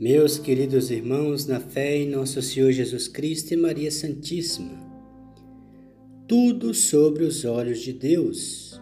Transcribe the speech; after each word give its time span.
Meus 0.00 0.38
queridos 0.38 0.92
irmãos, 0.92 1.44
na 1.46 1.58
fé 1.58 1.96
em 1.96 2.08
nosso 2.08 2.40
Senhor 2.40 2.70
Jesus 2.70 3.08
Cristo 3.08 3.52
e 3.52 3.56
Maria 3.56 3.90
Santíssima, 3.90 4.78
tudo 6.28 6.72
sobre 6.72 7.24
os 7.24 7.44
olhos 7.44 7.80
de 7.80 7.92
Deus, 7.92 8.80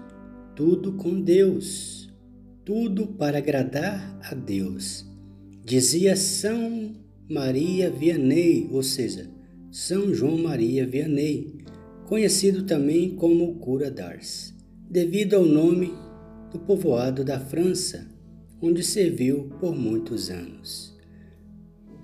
tudo 0.55 0.93
com 0.93 1.19
Deus, 1.19 2.13
tudo 2.67 3.07
para 3.07 3.39
agradar 3.39 4.21
a 4.31 4.35
Deus. 4.35 5.07
Dizia 5.65 6.17
São 6.17 6.95
Maria 7.27 7.91
Vianney, 7.91 8.69
ou 8.71 8.83
seja, 8.83 9.27
São 9.73 10.13
João 10.13 10.37
Maria 10.37 10.87
Vianney, 10.87 11.65
conhecido 12.05 12.65
também 12.65 13.17
como 13.17 13.55
Cura 13.55 13.91
d'Ars, 13.91 14.53
devido 14.91 15.33
ao 15.33 15.47
nome 15.47 15.95
do 16.53 16.59
povoado 16.59 17.25
da 17.25 17.41
França, 17.41 18.07
onde 18.61 18.83
serviu 18.83 19.49
por 19.59 19.75
muitos 19.75 20.29
anos. 20.29 20.95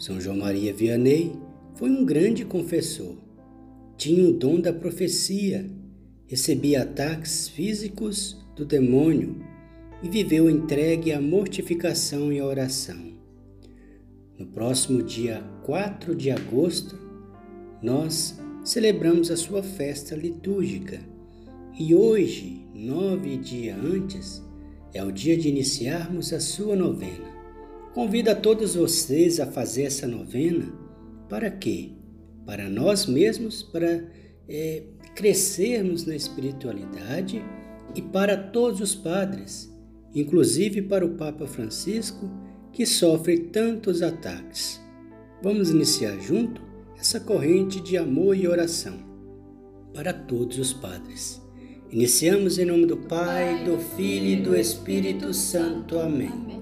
São 0.03 0.21
João 0.21 0.39
Maria 0.39 0.75
Vianney 0.75 1.33
foi 1.77 1.89
um 1.89 2.05
grande 2.05 2.45
confessor. 2.45 3.15
Tinha 3.97 4.29
o 4.29 4.33
dom 4.33 4.61
da 4.61 4.73
profecia, 4.73 5.71
recebia 6.27 6.83
ataques 6.83 7.47
físicos 7.47 8.37
do 8.57 8.65
demônio 8.65 9.37
e 10.03 10.09
viveu 10.09 10.51
entregue 10.51 11.13
à 11.13 11.21
mortificação 11.21 12.33
e 12.33 12.41
à 12.41 12.45
oração. 12.45 13.13
No 14.37 14.47
próximo 14.47 15.05
dia 15.05 15.41
4 15.63 16.17
de 16.17 16.33
agosto, 16.33 16.99
nós 17.81 18.37
celebramos 18.65 19.31
a 19.31 19.37
sua 19.37 19.63
festa 19.63 20.17
litúrgica 20.17 20.99
e 21.79 21.95
hoje, 21.95 22.67
nove 22.75 23.37
dias 23.37 23.79
antes, 23.79 24.43
é 24.93 25.01
o 25.05 25.13
dia 25.13 25.37
de 25.37 25.49
iniciarmos 25.49 26.33
a 26.33 26.41
sua 26.41 26.75
novena. 26.75 27.32
Convido 27.95 28.31
a 28.31 28.35
todos 28.35 28.75
vocês 28.75 29.39
a 29.39 29.47
fazer 29.47 29.83
essa 29.83 30.07
novena. 30.07 30.73
Para 31.29 31.51
quê? 31.51 31.91
Para 32.47 32.69
nós 32.71 33.05
mesmos, 33.05 33.63
para 33.63 34.09
é, 34.49 34.83
crescermos 35.15 36.07
na 36.07 36.17
espiritualidade 36.17 37.45
e 37.95 38.01
para 38.01 38.37
todos 38.37 38.81
os 38.81 38.95
padres, 38.95 39.71
inclusive 40.15 40.81
para 40.81 41.05
o 41.05 41.17
Papa 41.17 41.47
Francisco, 41.47 42.31
que 42.73 42.87
sofre 42.87 43.39
tantos 43.39 44.01
ataques. 44.01 44.81
Vamos 45.43 45.71
iniciar 45.71 46.19
junto 46.19 46.63
essa 46.99 47.21
corrente 47.21 47.79
de 47.81 47.99
amor 47.99 48.35
e 48.37 48.49
oração 48.49 48.99
para 49.93 50.15
todos 50.15 50.59
os 50.59 50.73
padres. 50.73 51.43
Iniciamos 51.91 52.59
em 52.59 52.65
nome 52.65 52.87
do 52.87 52.97
Pai, 52.97 53.65
do 53.65 53.77
Filho 53.77 54.27
e 54.27 54.37
do 54.37 54.57
Espírito 54.57 55.35
Santo. 55.35 55.99
Amém. 55.99 56.62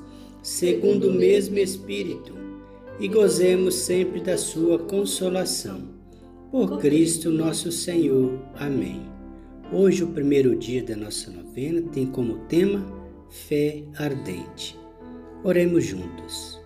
segundo 0.41 1.09
o 1.09 1.13
mesmo 1.13 1.57
Espírito, 1.57 2.33
e 2.99 3.07
gozemos 3.07 3.75
sempre 3.75 4.21
da 4.21 4.37
Sua 4.37 4.79
consolação. 4.79 5.89
Por 6.51 6.79
Cristo 6.79 7.31
nosso 7.31 7.71
Senhor. 7.71 8.37
Amém. 8.55 9.01
Hoje, 9.71 10.03
o 10.03 10.07
primeiro 10.07 10.55
dia 10.55 10.83
da 10.83 10.95
nossa 10.95 11.31
novena, 11.31 11.81
tem 11.93 12.05
como 12.05 12.39
tema 12.47 12.85
Fé 13.29 13.83
Ardente. 13.97 14.77
Oremos 15.43 15.85
juntos. 15.85 16.61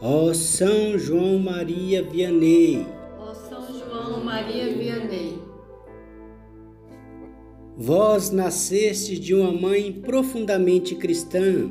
Ó 0.00 0.34
São 0.34 0.98
João 0.98 1.38
Maria 1.38 2.02
Vianney. 2.02 2.84
Ó 3.18 3.32
São 3.32 3.62
João 3.78 4.24
Maria 4.24 4.76
Vianney. 4.76 5.38
Vós 7.78 8.30
nasceste 8.30 9.18
de 9.18 9.34
uma 9.34 9.52
mãe 9.52 9.92
profundamente 9.92 10.94
cristã 10.96 11.70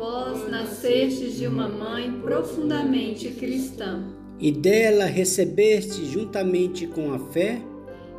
Vós 0.00 0.48
nascestes 0.48 1.36
de 1.36 1.46
uma 1.46 1.68
mãe 1.68 2.10
profundamente 2.22 3.28
cristã. 3.32 4.02
E 4.38 4.50
dela 4.50 5.04
recebeste 5.04 6.06
juntamente 6.06 6.86
com 6.86 7.12
a 7.12 7.18
fé. 7.18 7.60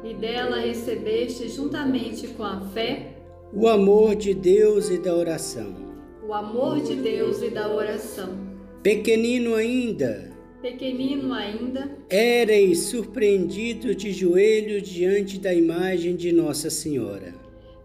E 0.04 0.14
dela 0.14 0.60
recebeste 0.60 1.50
juntamente 1.50 2.28
com 2.28 2.44
a 2.44 2.62
fé. 2.68 3.16
O 3.52 3.68
amor 3.68 4.16
de 4.16 4.32
Deus 4.36 4.92
e 4.92 5.00
da 5.00 5.16
oração. 5.16 5.74
O 6.24 6.36
amor 6.36 6.82
de 6.82 6.98
Deus 6.98 7.42
e 7.42 7.50
da 7.50 7.68
oração. 7.74 8.30
Pequenino 8.84 9.56
ainda. 9.56 10.32
Pequenino 10.62 11.34
ainda. 11.34 11.98
Éreis 12.12 12.78
surpreendido 12.78 13.96
de 13.96 14.12
joelhos 14.12 14.88
diante 14.88 15.40
da 15.40 15.52
imagem 15.52 16.16
de 16.16 16.32
Nossa 16.32 16.70
Senhora 16.70 17.41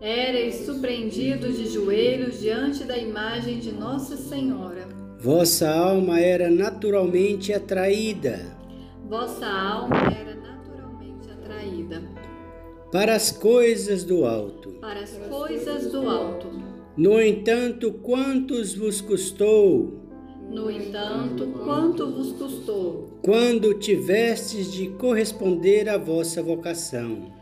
Éreis 0.07 0.65
surpreendidos 0.65 1.59
de 1.59 1.67
joelhos 1.67 2.39
diante 2.39 2.85
da 2.85 2.97
imagem 2.97 3.59
de 3.59 3.73
Nossa 3.73 4.17
Senhora. 4.17 4.87
Vossa 5.19 5.69
alma 5.69 6.21
era 6.21 6.49
naturalmente 6.49 7.53
atraída. 7.53 8.57
Vossa 9.09 9.49
alma 9.49 9.97
era 10.17 10.37
naturalmente 10.37 11.29
atraída. 11.29 12.05
Para 12.93 13.17
as 13.17 13.33
coisas 13.33 14.05
do 14.05 14.25
alto. 14.25 14.75
Para 14.81 15.01
as 15.01 15.11
coisas 15.29 15.91
do 15.91 16.09
alto. 16.09 16.53
No 16.97 17.21
entanto, 17.21 17.95
quantos 17.95 18.77
vos 18.77 19.01
custou? 19.01 19.93
No 20.49 20.71
entanto, 20.71 21.49
quanto 21.65 22.13
vos 22.13 22.31
custou? 22.31 23.19
Quando 23.25 23.75
tivestes 23.75 24.73
de 24.73 24.87
corresponder 24.91 25.89
à 25.89 25.99
vossa 25.99 26.41
vocação 26.41 27.35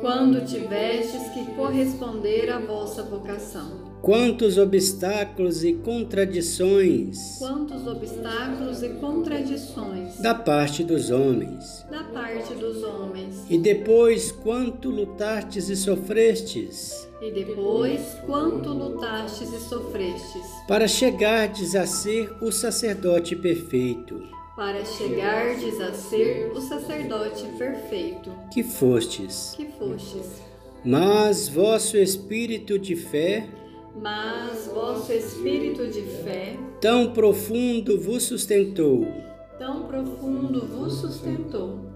quando 0.00 0.44
tivestes 0.46 1.28
que 1.34 1.44
corresponder 1.54 2.50
à 2.50 2.58
vossa 2.58 3.02
vocação. 3.02 3.92
Quantos 4.00 4.58
obstáculos 4.58 5.62
e 5.62 5.74
contradições! 5.74 7.38
Quantos 7.38 7.86
obstáculos 7.86 8.82
e 8.82 8.88
contradições! 8.94 10.18
Da 10.18 10.34
parte 10.34 10.82
dos 10.82 11.10
homens. 11.10 11.86
Da 11.90 12.02
parte 12.04 12.54
dos 12.54 12.82
homens. 12.82 13.44
E 13.48 13.58
depois 13.58 14.32
quanto 14.32 14.88
lutastes 14.90 15.68
e 15.68 15.76
sofrestes! 15.76 17.08
E 17.20 17.30
depois 17.30 18.00
quanto 18.26 18.70
lutastes 18.70 19.52
e 19.52 19.60
sofrestes! 19.60 20.46
Para 20.66 20.88
chegardes 20.88 21.76
a 21.76 21.86
ser 21.86 22.34
o 22.40 22.50
sacerdote 22.50 23.36
perfeito 23.36 24.31
para 24.54 24.84
chegardes 24.84 25.80
a 25.80 25.92
ser 25.94 26.52
o 26.54 26.60
sacerdote 26.60 27.44
perfeito 27.56 28.30
que 28.52 28.62
fostes. 28.62 29.54
Que 29.56 29.66
fostes. 29.66 30.42
Mas 30.84 31.48
vosso 31.48 31.96
espírito 31.96 32.78
de 32.78 32.96
fé, 32.96 33.48
mas 34.00 34.66
vosso 34.66 35.12
espírito 35.12 35.86
de 35.86 36.02
fé, 36.02 36.56
tão 36.80 37.12
profundo 37.12 38.00
vos 38.00 38.24
sustentou, 38.24 39.06
tão 39.58 39.84
profundo 39.84 40.66
vos 40.66 40.94
sustentou. 40.94 41.90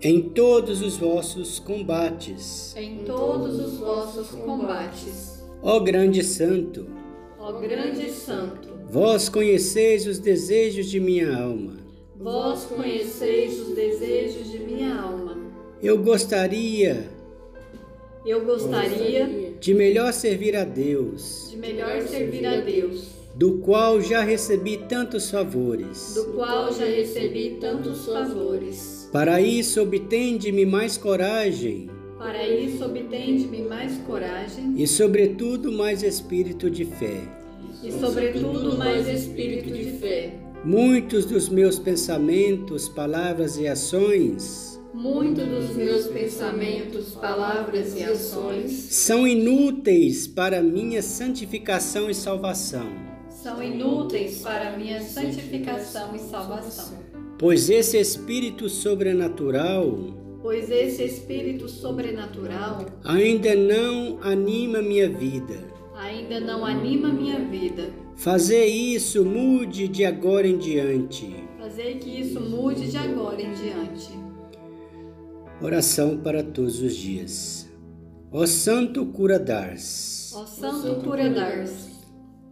Em 0.00 0.30
todos 0.30 0.82
os 0.82 0.96
vossos 0.96 1.58
combates, 1.58 2.74
em 2.76 2.98
todos 3.04 3.58
os 3.58 3.78
vossos 3.78 4.28
combates. 4.30 5.44
Ó 5.62 5.80
grande 5.80 6.22
santo, 6.22 6.86
ó 7.38 7.52
grande 7.52 8.10
santo, 8.10 8.65
Vós 8.88 9.28
conheceis 9.28 10.06
os 10.06 10.20
desejos 10.20 10.86
de 10.86 11.00
minha 11.00 11.36
alma. 11.36 11.76
Vós 12.16 12.64
conheceis 12.64 13.58
os 13.60 13.74
desejos 13.74 14.48
de 14.48 14.60
minha 14.60 14.94
alma. 14.94 15.36
Eu 15.82 15.98
gostaria. 15.98 17.10
Eu 18.24 18.44
gostaria 18.44 19.54
de 19.58 19.74
melhor 19.74 20.12
servir 20.12 20.54
a 20.54 20.62
Deus. 20.62 21.48
De 21.50 21.56
melhor 21.56 22.00
servir 22.02 22.46
a 22.46 22.60
Deus. 22.60 23.08
Do 23.34 23.58
qual 23.58 24.00
já 24.00 24.22
recebi 24.22 24.76
tantos 24.88 25.30
favores. 25.30 26.14
Do 26.14 26.32
qual 26.34 26.72
já 26.72 26.84
recebi 26.84 27.58
tantos 27.60 28.06
favores. 28.06 29.08
Para 29.12 29.40
isso 29.40 29.82
obtende-me 29.82 30.64
mais 30.64 30.96
coragem. 30.96 31.90
Para 32.16 32.48
isso 32.48 32.84
obtende-me 32.84 33.62
mais 33.62 33.98
coragem. 34.06 34.74
E 34.76 34.86
sobretudo 34.86 35.72
mais 35.72 36.04
espírito 36.04 36.70
de 36.70 36.84
fé 36.84 37.45
e, 37.82 37.92
sobretudo, 37.92 38.76
mais 38.76 39.08
espírito 39.08 39.72
de 39.72 39.98
fé. 39.98 40.34
Muitos 40.64 41.24
dos 41.24 41.48
meus 41.48 41.78
pensamentos, 41.78 42.88
palavras 42.88 43.58
e 43.58 43.66
ações. 43.66 44.80
Muitos 44.92 45.46
dos 45.46 45.76
meus 45.76 46.06
pensamentos, 46.06 47.10
palavras 47.14 47.94
e 47.94 48.02
ações 48.02 48.70
são 48.72 49.26
inúteis 49.26 50.26
para 50.26 50.62
minha 50.62 51.02
santificação 51.02 52.08
e 52.08 52.14
salvação. 52.14 52.86
são 53.28 53.62
inúteis 53.62 54.38
para 54.38 54.76
minha 54.76 55.00
santificação 55.02 56.16
e 56.16 56.18
salvação. 56.18 56.98
Pois 57.38 57.68
esse 57.68 57.98
espírito 57.98 58.68
sobrenatural 58.68 60.16
pois 60.46 60.70
esse 60.70 61.02
espírito 61.02 61.68
sobrenatural 61.68 62.86
ainda 63.02 63.52
não 63.56 64.22
anima 64.22 64.80
minha 64.80 65.08
vida. 65.08 65.75
Ainda 65.96 66.38
não 66.40 66.64
anima 66.64 67.08
minha 67.08 67.38
vida. 67.40 67.90
Fazer 68.16 68.66
isso 68.66 69.24
mude 69.24 69.88
de 69.88 70.04
agora 70.04 70.46
em 70.46 70.58
diante. 70.58 71.34
Fazer 71.58 71.98
que 71.98 72.20
isso 72.20 72.40
mude 72.40 72.90
de 72.90 72.96
agora 72.96 73.40
em 73.40 73.52
diante. 73.52 74.10
Oração 75.60 76.18
para 76.18 76.42
todos 76.42 76.80
os 76.80 76.94
dias. 76.94 77.68
Ó 78.30 78.46
Santo 78.46 79.06
Cura 79.06 79.38
Dars. 79.38 80.32
Ó 80.36 80.44
Santo 80.46 81.02
Cura 81.02 81.30
Dars. 81.30 81.88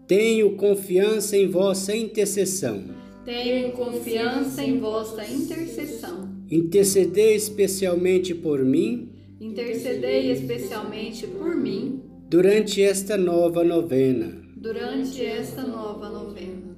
Tenho 0.07 0.57
confiança 0.57 1.37
em 1.37 1.49
vossa 1.49 1.95
intercessão. 1.95 2.83
Tenho 3.25 3.73
confiança 3.73 4.63
em 4.63 4.79
vossa 4.79 5.25
intercessão 5.25 6.35
Intercedei 6.51 7.35
especialmente 7.35 8.35
por 8.35 8.63
mim. 8.63 9.09
Intercedei 9.41 10.31
especialmente 10.31 11.27
por 11.27 11.57
mim. 11.57 12.03
Durante 12.35 12.83
esta 12.83 13.17
nova 13.17 13.63
novena. 13.63 14.27
Durante 14.57 15.25
esta 15.25 15.65
nova 15.65 16.09
novena. 16.09 16.77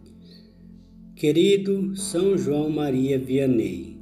Querido 1.15 1.97
São 1.97 2.37
João 2.37 2.69
Maria 2.69 3.19
Vianney, 3.19 3.99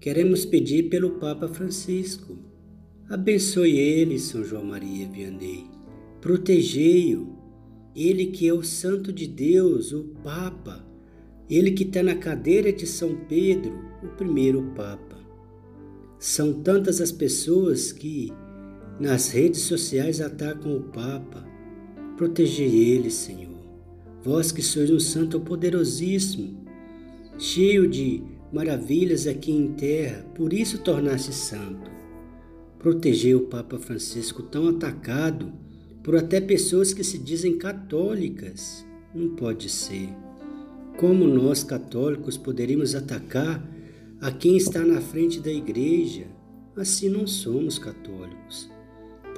queremos 0.00 0.44
pedir 0.44 0.88
pelo 0.88 1.10
Papa 1.20 1.46
Francisco. 1.46 2.36
Abençoe 3.08 3.78
ele, 3.78 4.18
São 4.18 4.42
João 4.42 4.64
Maria 4.64 5.08
Vianney. 5.08 5.64
Protegei-o. 6.20 7.38
Ele 7.94 8.26
que 8.26 8.48
é 8.48 8.52
o 8.52 8.64
Santo 8.64 9.12
de 9.12 9.28
Deus, 9.28 9.92
o 9.92 10.16
Papa. 10.24 10.84
Ele 11.48 11.70
que 11.70 11.84
está 11.84 12.02
na 12.02 12.16
cadeira 12.16 12.72
de 12.72 12.84
São 12.88 13.14
Pedro, 13.28 13.78
o 14.02 14.08
primeiro 14.16 14.72
Papa. 14.74 15.20
São 16.18 16.52
tantas 16.52 17.00
as 17.00 17.12
pessoas 17.12 17.92
que 17.92 18.32
nas 19.00 19.30
redes 19.30 19.62
sociais 19.62 20.20
atacam 20.20 20.76
o 20.76 20.82
Papa. 20.82 21.42
Protegei 22.18 22.90
ele, 22.90 23.10
Senhor. 23.10 23.58
Vós 24.22 24.52
que 24.52 24.60
sois 24.60 24.90
um 24.90 25.00
santo 25.00 25.40
poderosíssimo, 25.40 26.66
cheio 27.38 27.88
de 27.88 28.22
maravilhas 28.52 29.26
aqui 29.26 29.50
em 29.52 29.72
terra, 29.72 30.22
por 30.34 30.52
isso 30.52 30.82
tornaste 30.82 31.32
santo. 31.32 31.90
Protegei 32.78 33.34
o 33.34 33.46
Papa 33.46 33.78
Francisco 33.78 34.42
tão 34.42 34.68
atacado 34.68 35.50
por 36.02 36.14
até 36.14 36.38
pessoas 36.38 36.92
que 36.92 37.02
se 37.02 37.16
dizem 37.18 37.56
católicas. 37.56 38.84
Não 39.14 39.30
pode 39.30 39.70
ser. 39.70 40.10
Como 40.98 41.26
nós 41.26 41.64
católicos 41.64 42.36
poderíamos 42.36 42.94
atacar 42.94 43.66
a 44.20 44.30
quem 44.30 44.58
está 44.58 44.84
na 44.84 45.00
frente 45.00 45.40
da 45.40 45.50
igreja. 45.50 46.26
Assim 46.76 47.08
não 47.08 47.26
somos 47.26 47.78
católicos. 47.78 48.69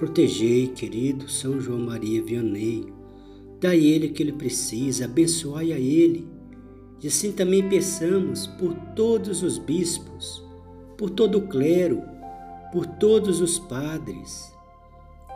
Protegei, 0.03 0.67
querido 0.67 1.31
São 1.31 1.61
João 1.61 1.79
Maria 1.79 2.21
Vianney. 2.21 2.93
Dai 3.61 3.79
ele 3.79 4.09
o 4.09 4.13
que 4.13 4.21
ele 4.21 4.33
precisa, 4.33 5.05
abençoai 5.05 5.73
a 5.73 5.79
ele. 5.79 6.27
E 7.01 7.07
assim 7.07 7.31
também 7.31 7.69
peçamos 7.69 8.49
por 8.49 8.75
todos 8.97 9.45
os 9.45 9.59
bispos, 9.59 10.45
por 10.99 11.09
todo 11.09 11.39
o 11.39 11.47
clero, 11.47 12.03
por 12.73 12.85
todos 12.85 13.41
os 13.41 13.61
padres. 13.61 14.53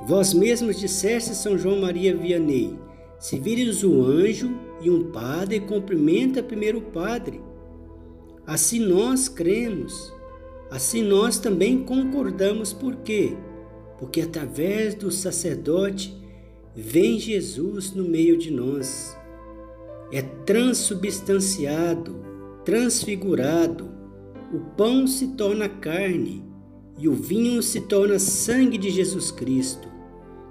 Vós 0.05 0.35
mesmos 0.35 0.81
disseste, 0.81 1.37
São 1.37 1.57
João 1.57 1.81
Maria 1.81 2.17
Vianney, 2.17 2.77
se 3.21 3.39
vires 3.39 3.85
um 3.85 4.03
anjo 4.03 4.53
e 4.83 4.91
um 4.91 5.13
padre, 5.13 5.61
cumprimenta 5.61 6.43
primeiro 6.43 6.79
o 6.79 6.91
padre. 6.91 7.41
Assim 8.45 8.81
nós 8.81 9.29
cremos, 9.29 10.13
assim 10.73 11.05
nós 11.05 11.39
também 11.39 11.85
concordamos, 11.85 12.73
por 12.73 12.97
quê? 12.97 13.37
Porque 13.99 14.21
através 14.21 14.95
do 14.95 15.11
sacerdote 15.11 16.17
vem 16.75 17.19
Jesus 17.19 17.93
no 17.93 18.05
meio 18.05 18.37
de 18.37 18.51
nós. 18.51 19.17
É 20.13 20.23
transubstanciado, 20.23 22.17
transfigurado, 22.65 23.91
o 24.53 24.61
pão 24.77 25.07
se 25.07 25.29
torna 25.29 25.69
carne 25.69 26.45
e 26.99 27.09
o 27.09 27.13
vinho 27.13 27.63
se 27.63 27.81
torna 27.83 28.19
sangue 28.19 28.79
de 28.79 28.91
Jesus 28.91 29.31
Cristo. 29.31 29.89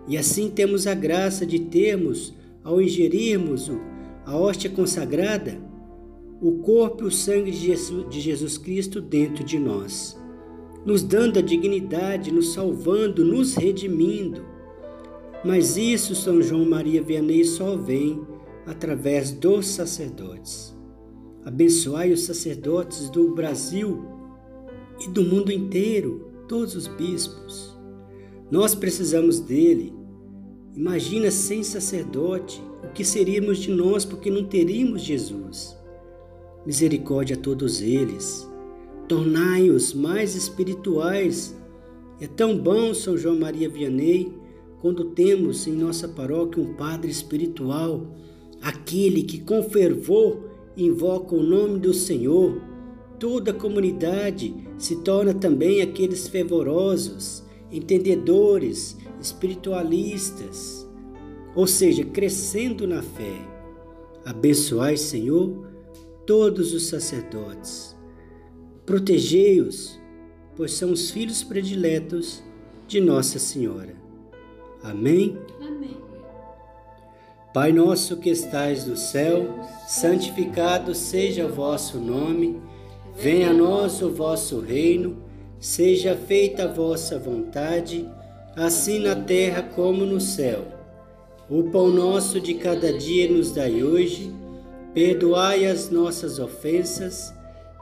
E 0.08 0.18
assim 0.18 0.50
temos 0.50 0.86
a 0.86 0.94
graça 0.94 1.46
de 1.46 1.60
termos, 1.60 2.34
ao 2.64 2.82
ingerirmos 2.82 3.72
a 4.26 4.36
hóstia 4.36 4.70
consagrada, 4.70 5.60
o 6.42 6.60
corpo 6.60 7.04
e 7.04 7.08
o 7.08 7.12
sangue 7.12 7.52
de 7.52 8.22
Jesus, 8.22 8.58
Cristo 8.58 9.00
dentro 9.00 9.44
de 9.44 9.58
nós, 9.58 10.15
nos 10.86 11.02
dando 11.02 11.40
a 11.40 11.42
dignidade, 11.42 12.32
nos 12.32 12.54
salvando, 12.54 13.26
nos 13.26 13.56
redimindo. 13.56 14.46
Mas 15.44 15.78
isso 15.78 16.16
São 16.16 16.42
João 16.42 16.66
Maria 16.66 17.02
Vianney 17.02 17.44
só 17.44 17.76
vem 17.76 18.22
através 18.66 19.32
dos 19.32 19.68
sacerdotes. 19.68 20.76
Abençoai 21.44 22.12
os 22.12 22.22
sacerdotes 22.22 23.10
do 23.10 23.34
Brasil 23.34 24.06
e 25.00 25.10
do 25.10 25.24
mundo 25.24 25.52
inteiro, 25.52 26.32
todos 26.48 26.76
os 26.76 26.88
bispos. 26.88 27.76
Nós 28.50 28.74
precisamos 28.74 29.40
dele. 29.40 29.94
Imagina 30.76 31.32
sem 31.32 31.64
sacerdote 31.64 32.62
o 32.84 32.92
que 32.94 33.04
seríamos 33.04 33.58
de 33.58 33.72
nós 33.72 34.06
porque 34.06 34.30
não 34.30 34.44
teríamos 34.44 35.02
Jesus 35.02 35.76
misericórdia 36.66 37.36
a 37.36 37.40
todos 37.40 37.82
eles. 37.82 38.50
Tornai-os 39.08 39.94
mais 39.94 40.36
espirituais. 40.36 41.56
É 42.20 42.28
tão 42.28 42.58
bom, 42.58 42.94
São 42.94 43.18
João 43.18 43.38
Maria 43.38 43.70
Vianney, 43.70 44.34
quando 44.82 45.12
temos 45.12 45.68
em 45.68 45.74
nossa 45.74 46.08
paróquia 46.08 46.64
um 46.64 46.74
padre 46.74 47.12
espiritual, 47.12 48.06
aquele 48.62 49.24
que 49.24 49.40
com 49.40 49.64
fervor 49.64 50.50
invoca 50.78 51.36
o 51.36 51.44
nome 51.44 51.80
do 51.80 51.94
Senhor. 51.94 52.62
Toda 53.20 53.52
a 53.52 53.54
comunidade 53.54 54.54
se 54.78 54.98
torna 54.98 55.34
também 55.34 55.82
aqueles 55.82 56.28
fervorosos, 56.28 57.44
entendedores, 57.72 58.98
espiritualistas, 59.22 60.88
ou 61.56 61.66
seja, 61.66 62.04
crescendo 62.04 62.86
na 62.86 63.02
fé. 63.02 63.42
Abençoai, 64.26 64.98
Senhor, 64.98 65.66
todos 66.26 66.74
os 66.74 66.88
sacerdotes. 66.88 67.95
Protegei-os, 68.86 70.00
pois 70.56 70.74
são 70.74 70.92
os 70.92 71.10
filhos 71.12 71.44
prediletos 71.44 72.44
de 72.88 73.02
Nossa 73.02 73.40
Senhora. 73.40 73.96
Amém? 74.84 75.38
Amém. 75.60 75.98
Pai 77.54 77.72
nosso 77.72 78.18
que 78.18 78.30
estais 78.30 78.86
no 78.86 78.98
céu, 78.98 79.60
santificado 79.88 80.94
seja 80.94 81.46
o 81.46 81.54
vosso 81.54 81.98
nome, 81.98 82.62
venha 83.16 83.52
a 83.52 83.54
nós 83.54 84.02
o 84.02 84.12
vosso 84.12 84.60
reino, 84.60 85.18
seja 85.60 86.16
feita 86.16 86.66
a 86.66 86.74
vossa 86.74 87.18
vontade, 87.18 88.08
assim 88.56 89.00
na 89.00 89.16
terra 89.16 89.64
como 89.64 90.06
no 90.06 90.20
céu. 90.20 90.66
O 91.50 91.64
pão 91.64 91.90
nosso 91.90 92.40
de 92.40 92.56
cada 92.56 92.92
dia 92.92 93.30
nos 93.32 93.52
dai 93.52 93.84
hoje, 93.84 94.34
Perdoai 94.96 95.66
as 95.66 95.90
nossas 95.90 96.40
ofensas, 96.40 97.34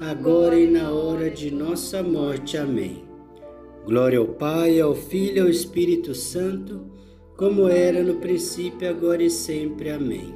agora 0.00 0.58
e 0.58 0.66
na 0.66 0.90
hora 0.90 1.30
de 1.30 1.50
nossa 1.50 2.02
morte. 2.02 2.56
Amém. 2.56 3.04
Glória 3.84 4.18
ao 4.18 4.26
Pai, 4.26 4.80
ao 4.80 4.94
Filho 4.94 5.36
e 5.36 5.40
ao 5.40 5.48
Espírito 5.48 6.14
Santo, 6.14 6.80
como 7.36 7.68
era 7.68 8.02
no 8.02 8.14
princípio, 8.14 8.88
agora 8.88 9.22
e 9.22 9.28
sempre. 9.28 9.90
Amém. 9.90 10.34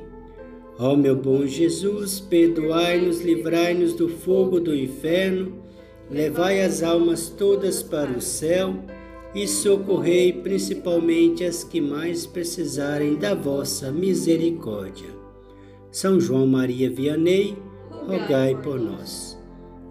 Ó 0.78 0.94
meu 0.94 1.16
bom 1.16 1.47
Jesus, 1.47 2.21
perdoai-nos, 2.21 3.23
livrai-nos 3.23 3.94
do 3.94 4.09
fogo 4.09 4.61
do 4.61 4.75
inferno, 4.75 5.62
levai 6.11 6.61
as 6.62 6.83
almas 6.83 7.28
todas 7.30 7.83
para 7.83 8.11
o 8.11 8.21
céu 8.21 8.75
e 9.35 9.49
socorrei 9.49 10.33
principalmente 10.33 11.42
as 11.42 11.64
que 11.64 11.80
mais 11.80 12.26
precisarem 12.26 13.14
da 13.14 13.35
vossa 13.35 13.90
misericórdia. 13.90 15.09
São 15.90 16.21
João 16.21 16.47
Maria 16.47 16.90
Vianney, 16.90 17.56
rogai 18.06 18.61
por 18.61 18.78
nós. 18.78 19.34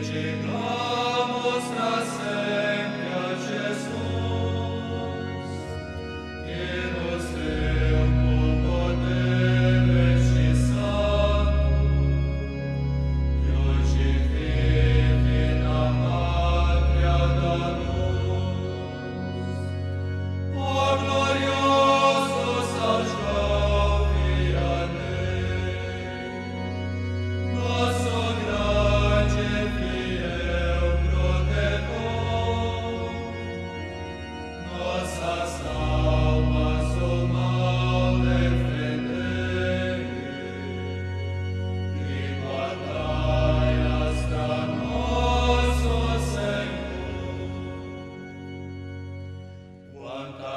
Virgin 0.00 0.79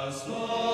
As 0.06 0.28
long 0.28 0.73